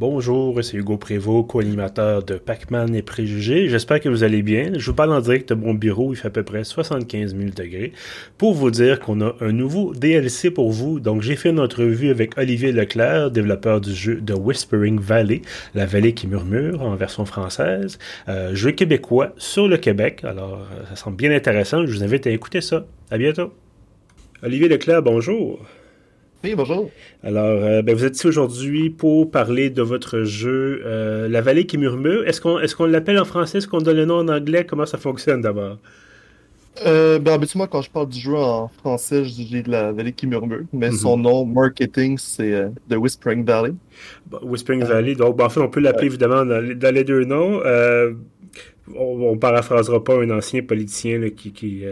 [0.00, 3.68] Bonjour, c'est Hugo Prévost, co-animateur de Pac-Man et Préjugés.
[3.68, 4.72] J'espère que vous allez bien.
[4.78, 7.50] Je vous parle en direct de mon bureau, il fait à peu près 75 000
[7.54, 7.92] degrés,
[8.38, 11.00] pour vous dire qu'on a un nouveau DLC pour vous.
[11.00, 15.42] Donc j'ai fait une entrevue avec Olivier Leclerc, développeur du jeu de Whispering Valley,
[15.74, 17.98] la vallée qui murmure en version française,
[18.30, 20.22] euh, jeu québécois sur le Québec.
[20.24, 22.86] Alors euh, ça semble bien intéressant, je vous invite à écouter ça.
[23.10, 23.52] À bientôt.
[24.42, 25.60] Olivier Leclerc, bonjour.
[26.42, 26.90] Oui, bonjour.
[27.22, 31.66] Alors, euh, ben, vous êtes ici aujourd'hui pour parler de votre jeu euh, La vallée
[31.66, 32.26] qui murmure.
[32.26, 33.58] Est-ce qu'on est qu'on l'appelle en français?
[33.58, 34.64] Est-ce qu'on donne le nom en anglais?
[34.64, 35.76] Comment ça fonctionne d'abord?
[36.86, 40.26] Euh, ben, habituellement, quand je parle du jeu en français, je dis La vallée qui
[40.26, 43.74] murmure, mais son nom marketing, c'est euh, The Whispering Valley.
[44.42, 47.24] Whispering Valley, donc ben, en fait, on peut l'appeler évidemment dans les, dans les, deux
[47.26, 47.60] noms.
[48.94, 51.84] On, on paraphrasera pas un ancien politicien qui, qui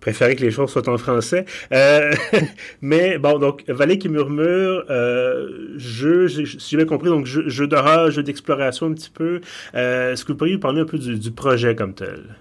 [0.00, 1.44] préférer que les choses soient en français.
[1.72, 2.12] Euh,
[2.80, 8.10] mais bon, donc Vallée qui murmure, euh, jeu, si j'ai bien compris, donc jeu, d'horreur,
[8.10, 9.40] jeu d'exploration un petit peu.
[9.74, 12.36] Euh, Est-ce que vous pourriez nous parler un peu du, projet comme tel?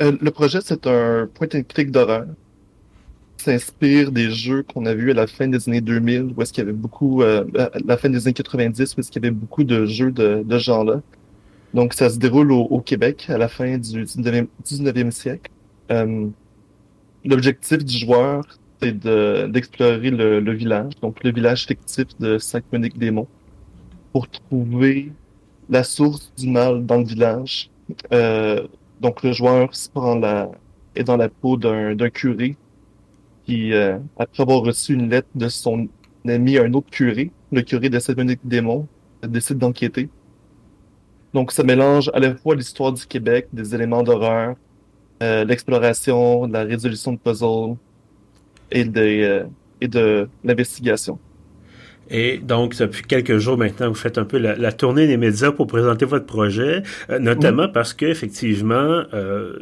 [0.00, 2.26] Euh, le projet, c'est un point and click d'horreur.
[3.38, 6.64] s'inspire des jeux qu'on a vus à la fin des années 2000, où est-ce qu'il
[6.64, 9.34] y avait beaucoup, euh, à la fin des années 90, où est-ce qu'il y avait
[9.34, 11.00] beaucoup de jeux de, de genre-là.
[11.74, 15.50] Donc, ça se déroule au, Québec à la fin du 19e, 19e siècle.
[15.90, 16.28] Euh,
[17.26, 18.44] L'objectif du joueur,
[18.80, 18.96] c'est
[19.50, 23.26] d'explorer le, village, donc le village fictif de Saint-Monique-des-Monts,
[24.12, 25.12] pour trouver
[25.68, 27.68] la source du mal dans le village.
[28.12, 28.66] Euh,
[29.00, 30.20] donc le joueur se prend
[30.94, 32.56] est dans la peau d'un curé
[33.44, 35.88] qui, euh, après avoir reçu une lettre de son
[36.28, 38.86] ami, un autre curé, le curé de Saint-Monique-des-Monts,
[39.26, 40.08] décide d'enquêter.
[41.36, 44.54] Donc ça mélange à la fois l'histoire du Québec, des éléments d'horreur,
[45.22, 47.76] euh, l'exploration, la résolution de puzzles
[48.70, 49.44] et de, euh,
[49.82, 51.18] et de l'investigation.
[52.08, 55.52] Et donc, depuis quelques jours maintenant, vous faites un peu la, la tournée des médias
[55.52, 57.70] pour présenter votre projet, euh, notamment oui.
[57.74, 59.02] parce qu'effectivement,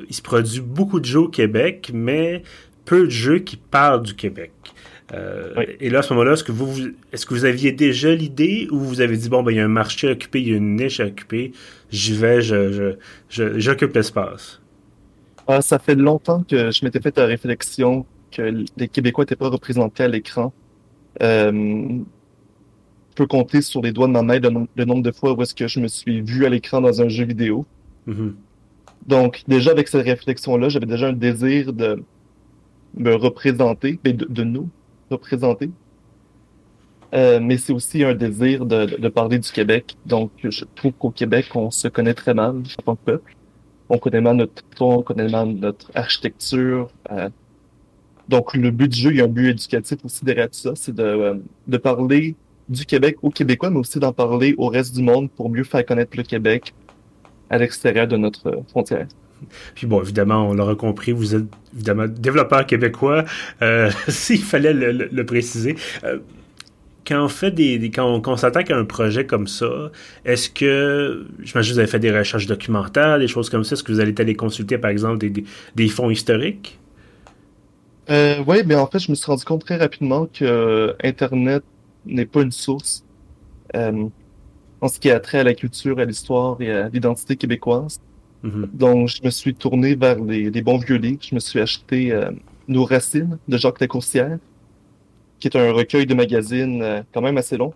[0.08, 2.44] il se produit beaucoup de jeux au Québec, mais
[2.84, 4.52] peu de jeux qui parlent du Québec.
[5.12, 5.64] Euh, oui.
[5.80, 8.78] Et là, à ce moment-là, est-ce que vous, est-ce que vous aviez déjà l'idée ou
[8.78, 10.56] vous avez dit bon ben il y a un marché à occuper, il y a
[10.56, 11.52] une niche à occuper,
[11.90, 12.96] j'y vais, je, je,
[13.28, 14.60] je, j'occupe l'espace?
[15.46, 19.50] Ah, ça fait longtemps que je m'étais fait la réflexion que les Québécois n'étaient pas
[19.50, 20.54] représentés à l'écran.
[21.22, 21.52] Euh,
[23.10, 25.34] je peux compter sur les doigts de ma main le, nom le nombre de fois
[25.34, 27.66] où est-ce que je me suis vu à l'écran dans un jeu vidéo.
[28.06, 28.32] Mm -hmm.
[29.06, 32.02] Donc, déjà avec cette réflexion-là, j'avais déjà un désir de
[32.96, 34.68] me représenter, de, de nous
[37.14, 39.96] Euh, mais c'est aussi un désir de, parler du Québec.
[40.04, 43.36] Donc, je trouve qu'au Québec, on se connaît très mal en tant que peuple
[43.88, 46.88] on connaît mal notre ton, on connaît mal notre architecture.
[47.10, 47.28] Euh,
[48.28, 50.72] donc, le but du jeu, il y a un but éducatif aussi derrière tout ça,
[50.74, 51.34] c'est euh,
[51.66, 52.34] de parler
[52.68, 55.84] du Québec aux Québécois, mais aussi d'en parler au reste du monde pour mieux faire
[55.84, 56.74] connaître le Québec
[57.50, 59.06] à l'extérieur de notre frontière.
[59.74, 63.24] Puis bon, évidemment, on l'aura compris, vous êtes évidemment développeur québécois,
[63.62, 65.76] euh, s'il fallait le, préciser.
[66.04, 66.18] Euh,
[67.06, 69.90] quand on fait des, quand on, s'attaque à un projet comme ça,
[70.24, 73.82] est-ce que j'imagine que vous avez fait des recherches documentaires, des choses comme ça, est-ce
[73.82, 75.26] que vous allez aller consulter par exemple
[75.74, 76.78] des, fonds historiques?
[78.08, 81.62] Euh, Oui, mais en fait, je me suis rendu compte très rapidement que Internet
[82.06, 83.04] n'est pas une source
[83.74, 88.00] en ce qui a trait à la culture, à l'histoire et à l'identité québécoise.
[88.44, 88.68] -hmm.
[88.74, 91.22] Donc, je me suis tourné vers les, les, bons vieux livres.
[91.28, 92.30] Je me suis acheté euh,
[92.68, 94.38] Nos racines de Jacques Lacourcière
[95.44, 97.74] qui est un recueil de magazines euh, quand même assez long.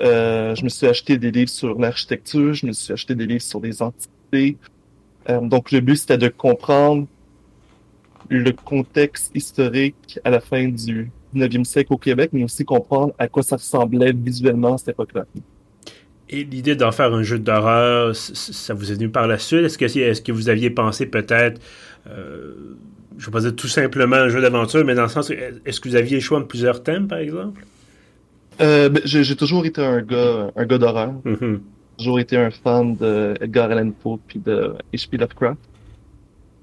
[0.00, 3.42] Euh, je me suis acheté des livres sur l'architecture, je me suis acheté des livres
[3.42, 4.56] sur les entités.
[5.28, 7.08] Euh, donc le but c'était de comprendre
[8.28, 13.26] le contexte historique à la fin du 19e siècle au Québec, mais aussi comprendre à
[13.26, 15.24] quoi ça ressemblait visuellement à cette époque-là.
[16.30, 19.64] Et l'idée d'en faire un jeu d'horreur, ça vous est venu par la suite?
[19.64, 21.60] Est-ce que, est que vous aviez pensé peut-être
[22.06, 22.76] euh,
[23.18, 25.88] je vais pas dire tout simplement un jeu d'aventure, mais dans le sens, est-ce que
[25.88, 27.64] vous aviez le choix de plusieurs thèmes, par exemple?
[28.60, 31.12] Euh, ben, j'ai toujours été un gars, un gars d'horreur.
[31.24, 31.60] Mm -hmm.
[31.98, 35.16] J'ai toujours été un fan de Edgar Allan Poe puis de H.P.
[35.16, 35.58] Lovecraft.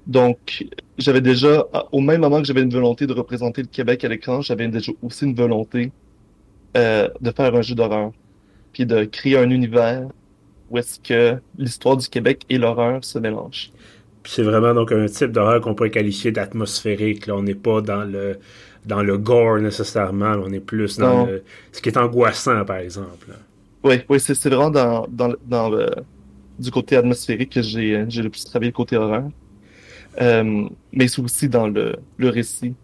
[0.06, 0.64] Donc,
[0.98, 4.40] j'avais déjà, au même moment que j'avais une volonté de représenter le Québec à l'écran,
[4.40, 5.90] j'avais déjà aussi une volonté
[6.76, 8.12] euh, de faire un jeu d'horreur,
[8.76, 10.06] puis de créer un univers
[10.68, 13.72] où est-ce que l'histoire du Québec et l'horreur se mélangent
[14.28, 17.28] c'est vraiment donc un type d'horreur qu'on pourrait qualifier d'atmosphérique.
[17.28, 18.38] Là, on n'est pas dans le
[18.84, 20.30] dans le gore nécessairement.
[20.30, 23.28] Là, on est plus dans le, ce qui est angoissant, par exemple.
[23.84, 25.90] Oui, oui, c'est vraiment dans, dans, dans le
[26.58, 29.30] du côté atmosphérique que j'ai le plus travaillé le côté horreur.
[30.20, 32.74] Euh, mais c'est aussi dans le, le récit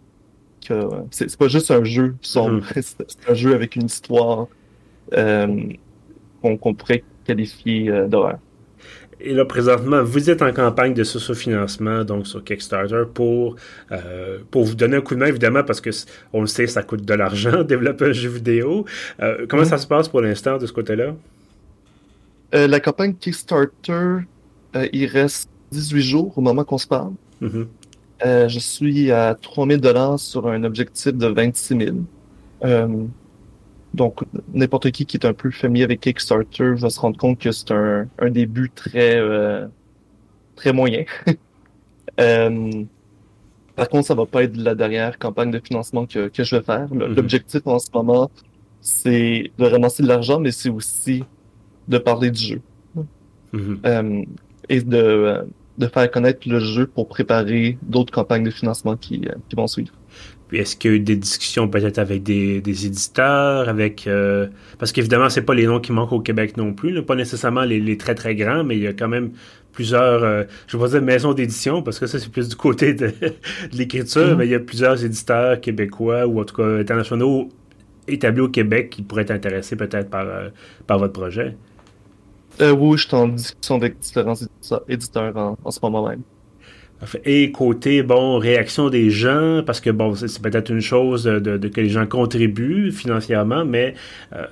[0.65, 4.47] que c'est pas juste un jeu sombre, mm c'est un jeu avec une histoire.
[5.13, 5.63] Euh,
[6.41, 8.37] qu'on pourrait qualifier d'horreur.
[9.25, 13.55] Et là, présentement, vous êtes en campagne de socio-financement, donc sur Kickstarter, pour,
[13.93, 15.91] euh, pour vous donner un coup de main, évidemment, parce que
[16.33, 18.85] on le sait, ça coûte de l'argent, développer un jeu vidéo.
[19.21, 19.67] Euh, comment mm-hmm.
[19.67, 21.15] ça se passe pour l'instant de ce côté-là?
[22.53, 24.17] Euh, la campagne Kickstarter,
[24.91, 27.13] il reste 18 jours au moment qu'on se parle.
[27.41, 28.49] Mm-hmm.
[28.49, 31.97] je suis à 3000 dollars sur un objectif de 26 000.
[33.93, 34.21] Donc,
[34.53, 37.71] n'importe qui qui est un peu familier avec Kickstarter va se rendre compte que c'est
[37.71, 39.67] un, un, début très euh,
[40.55, 41.05] très moyen.
[42.19, 42.71] euh,
[43.75, 46.63] par contre, ça va pas être la dernière campagne de financement que, que je vais
[46.63, 46.87] faire.
[46.87, 47.15] Mm-hmm.
[47.15, 48.31] L'objectif en ce moment,
[48.81, 51.23] c'est de ramasser de l'argent, mais c'est aussi
[51.87, 52.61] de parler du jeu.
[53.53, 53.77] Mm-hmm.
[53.85, 54.23] euh,
[54.69, 55.45] et de,
[55.77, 59.67] de faire connaître le jeu pour préparer d'autres campagnes de financement qui, euh, qui vont
[59.67, 59.93] suivre
[60.51, 64.47] est-ce qu'il y a eu des discussions peut-être avec des, éditeurs, avec euh,
[64.79, 67.97] parce qu'évidemment c'est pas les noms qui manquent au Québec non plus, pas nécessairement les,
[67.97, 69.31] très très grands, mais il y a quand même
[69.71, 72.93] plusieurs, euh, je vais pas dire maisons d'édition parce que ça c'est plus du côté
[72.93, 73.11] de,
[73.73, 74.35] l'écriture, mm-hmm.
[74.35, 77.49] mais il y a plusieurs éditeurs québécois ou en tout cas internationaux
[78.07, 80.49] établis au Québec qui pourraient être intéressés peut-être par euh,
[80.85, 81.55] par votre projet.
[82.59, 84.35] oui, je suis en discussion avec différents
[84.87, 86.21] éditeurs en ce moment même.
[87.25, 91.81] Et côté, bon, réaction des gens, parce que, bon, c'est peut-être une chose de, que
[91.81, 93.95] les gens contribuent financièrement, mais
[94.33, 94.45] euh,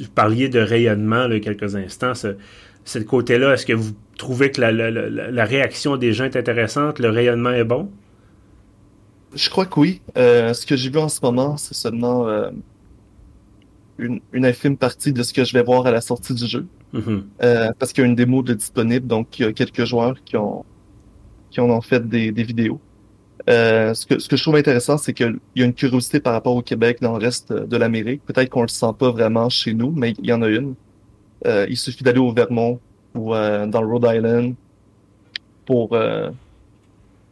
[0.00, 2.14] vous parliez de rayonnement là, quelques instants.
[2.14, 2.36] Ce,
[2.84, 6.98] ce côté-là, est-ce que vous trouvez que la, la, la, réaction des gens est intéressante,
[6.98, 7.90] le rayonnement est bon?
[9.34, 10.00] Je crois que oui.
[10.16, 12.50] Euh, ce que j'ai vu en ce moment, c'est seulement euh,
[13.98, 16.66] une, une, infime partie de ce que je vais voir à la sortie du jeu.
[16.94, 17.72] Mm-hmm.
[17.76, 20.36] parce qu'il y a une démo de disponible, donc il y a quelques joueurs qui
[20.36, 20.64] ont
[21.54, 22.80] qui ont en fait des, vidéos.
[23.48, 26.62] Euh, ce, que, je trouve intéressant, c'est qu'il y a une curiosité par rapport au
[26.62, 28.22] Québec dans le reste de l'Amérique.
[28.26, 30.74] Peut-être qu'on le sent pas vraiment chez nous, mais il y en a une.
[31.46, 32.80] Euh, il suffit d'aller au Vermont
[33.14, 34.54] ou euh, dans le Rhode Island
[35.64, 35.96] pour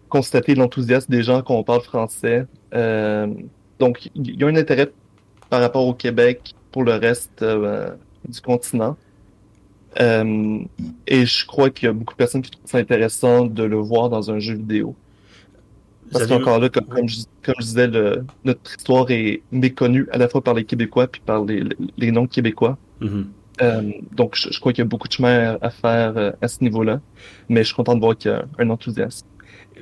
[0.08, 2.46] constater l'enthousiasme des gens quand on parle français.
[3.80, 4.90] Donc, il y a un intérêt
[5.50, 8.96] par rapport au Québec pour le reste du continent.
[10.00, 10.58] Euh,
[11.06, 13.76] et je crois qu'il y a beaucoup de personnes qui trouvent ça intéressant de le
[13.76, 14.94] voir dans un jeu vidéo.
[16.12, 17.24] Parce qu'encore là, comme, comme, je,
[17.60, 17.88] disais,
[18.44, 21.64] notre histoire est méconnue à la fois par les Québécois puis par les,
[21.96, 22.76] les non-Québécois.
[23.00, 23.24] Mm-hmm.
[23.62, 26.48] euh, donc, je, je crois qu'il y a beaucoup de chemin à faire euh, à
[26.48, 27.00] ce niveau-là.
[27.48, 29.26] Mais je suis content de voir qu'il y a un enthousiasme.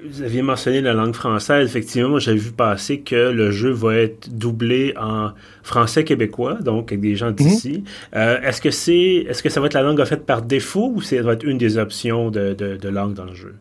[0.04, 1.68] Vous aviez mentionné la langue française.
[1.68, 5.32] Effectivement, j'avais vu passer que le jeu va être doublé en
[5.62, 7.78] français québécois, donc avec des gens d'ici.
[7.78, 7.84] Mhm.
[8.16, 10.92] euh, est-ce que c'est, est-ce que ça va être la langue en fait par défaut
[10.94, 13.56] ou ça va être une des options de, de, de langue dans le jeu?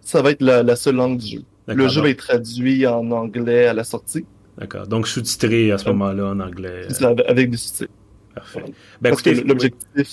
[0.00, 1.42] Ça va être la, la seule langue du jeu.
[1.68, 4.24] Le jeu va être traduit en anglais à la sortie.
[4.58, 4.86] D'accord.
[4.86, 6.88] Donc sous-titré à ce moment-là en anglais.
[7.28, 7.92] Avec des sous-titres.
[8.34, 8.64] Parfait.
[9.00, 10.08] Ben, écoutez, l'objectif,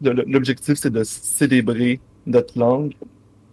[0.00, 2.92] l'objectif, c'est de célébrer notre langue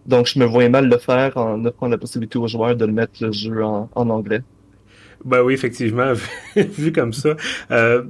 [0.06, 2.92] donc, je me voyais mal le faire en offrant la possibilité aux joueurs de le
[2.92, 4.42] mettre le jeu en, anglais.
[5.24, 6.12] Ben oui, effectivement,
[6.56, 7.36] vu comme ça.
[7.70, 8.02] Euh,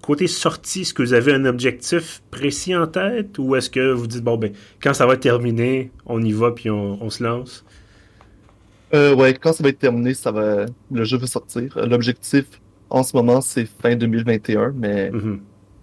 [0.00, 4.06] côté sortie, est-ce que vous avez un objectif précis en tête ou est-ce que vous
[4.06, 7.64] dites, bon, ben, quand ça va être terminé, on y va puis on, se lance?
[8.94, 11.76] Euh, ouais, quand ça va être terminé, ça va, le jeu va sortir.
[11.86, 12.46] L'objectif
[12.88, 15.38] en ce moment, c'est fin 2021, mais mm-hmm.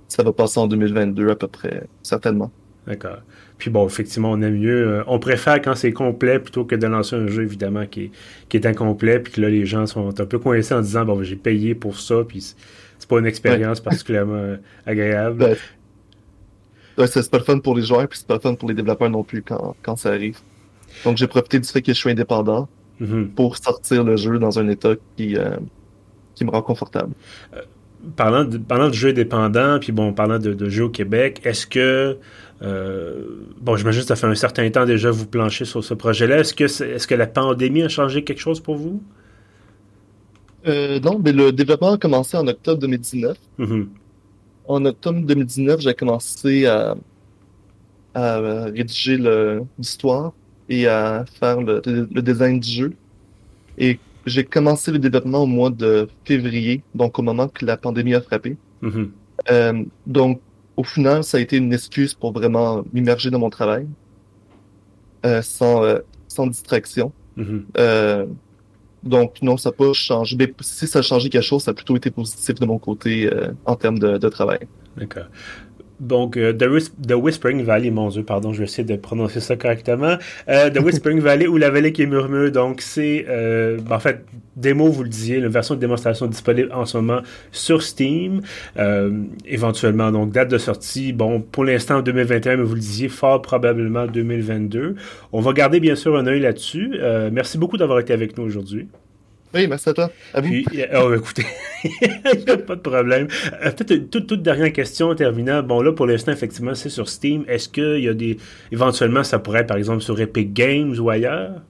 [0.07, 2.51] ça va passer en 2022 à peu près, certainement.
[2.87, 3.19] D'accord.
[3.57, 4.87] Puis bon, effectivement, on aime mieux.
[4.87, 8.11] Euh, on préfère quand c'est complet plutôt que de lancer un jeu, évidemment, qui est,
[8.49, 11.23] qui est incomplet, puis que là, les gens sont un peu coincés en disant Bon,
[11.23, 15.57] j'ai payé pour ça, puis c'est pas une expérience particulièrement euh, agréable.
[16.97, 18.75] Ouais, c'est pas le fun pour les joueurs, puis c'est pas le fun pour les
[18.75, 20.39] développeurs non plus quand, quand ça arrive.
[21.03, 22.67] Donc j'ai profité du fait que je suis indépendant
[23.01, 23.29] mm-hmm.
[23.29, 25.57] pour sortir le jeu dans un état qui, euh,
[26.35, 27.13] qui me rend confortable.
[28.15, 31.67] Parlant, de, parlant de jeux indépendants, puis bon, parlant de, de jeux au Québec, est-ce
[31.67, 32.17] que
[32.63, 33.24] euh,
[33.60, 36.39] bon, j'imagine que ça fait un certain temps déjà vous planchez sur ce projet-là.
[36.39, 39.03] Est-ce que, est, que la pandémie a changé quelque chose pour vous?
[40.65, 43.38] Euh, non, mais le développement a commencé en octobre 2019.
[43.60, 43.88] Mm-hmm.
[44.67, 46.95] En octobre 2019, j'ai commencé à,
[48.15, 49.17] rédiger
[49.77, 50.31] l'histoire
[50.69, 51.81] et à faire le,
[52.22, 52.93] design du jeu.
[53.77, 58.13] Et j'ai commencé le développement au mois de février, donc au moment que la pandémie
[58.13, 58.58] a frappé.
[58.82, 59.10] Mm-hmm.
[59.51, 60.42] Euh, donc,
[60.77, 63.88] au final, ça a été une excuse pour vraiment m'immerger dans mon travail,
[65.25, 67.12] euh, sans, euh, sans distraction.
[67.77, 68.25] Euh,
[69.03, 70.36] donc, non, ça n'a pas changé.
[70.38, 73.30] Mais si ça a changé quelque chose, ça a plutôt été positif de mon côté
[73.65, 74.60] en termes de, de travail.
[74.98, 75.25] D'accord.
[76.00, 80.17] Donc, euh, The, Whispering Valley, mon Dieu, pardon, je vais essayer de prononcer ça correctement.
[80.50, 82.51] Euh, The Whispering Valley ou La Vallée qui murmure.
[82.51, 86.71] Donc, c'est, euh, ben, en fait, démo, vous le disiez, une version de démonstration disponible
[86.73, 87.21] en ce moment
[87.51, 88.41] sur Steam.
[89.45, 94.07] éventuellement, donc, date de sortie, bon, pour l'instant 2021, mais vous le disiez, fort probablement
[94.07, 94.95] 2022.
[95.31, 97.00] On va garder, bien sûr, un œil là-dessus.
[97.31, 98.88] merci beaucoup d'avoir été avec nous aujourd'hui.
[99.53, 100.12] Oui, merci à toi.
[100.33, 100.50] À vous.
[100.50, 101.45] Puis, oh, écoutez,
[101.83, 103.27] il n'y a pas de problème.
[103.62, 105.62] Euh, peut-être une toute, toute, dernière question terminant.
[105.62, 107.45] Bon, là, pour l'instant, effectivement, c'est sur Steam.
[107.48, 108.38] Est-ce qu'il y a des.
[108.72, 111.62] Éventuellement, ça pourrait être, par exemple, sur Epic Games ou ailleurs?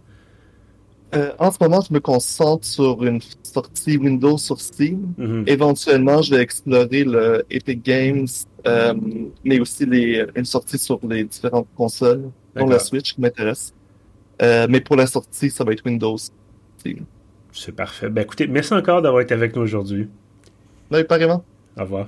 [1.14, 5.14] Euh, en ce moment, je me concentre sur une sortie Windows sur Steam.
[5.20, 5.44] Mm-hmm.
[5.48, 8.28] Éventuellement, je vais explorer le Epic Games,
[8.66, 8.94] euh,
[9.44, 13.74] mais aussi les, une sortie sur les différentes consoles, dont la Switch qui m'intéresse.
[14.42, 16.18] mais pour la sortie, ça va être Windows.
[16.78, 17.06] Steam.
[17.54, 18.10] C'est parfait.
[18.10, 20.10] Ben écoutez, merci encore d'avoir été avec nous aujourd'hui.
[20.92, 21.46] Oui, pas vraiment.
[21.78, 22.08] Au revoir.